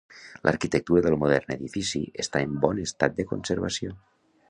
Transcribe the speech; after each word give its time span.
L'arquitectura 0.47 1.03
del 1.07 1.17
modern 1.25 1.55
edifici 1.57 2.03
està 2.27 2.43
en 2.49 2.59
bon 2.67 2.83
estat 2.89 3.17
de 3.21 3.31
conservació. 3.35 3.97